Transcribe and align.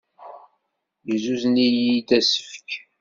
Yuzen-iyi-d 1.07 2.09
asefk. 2.17 2.69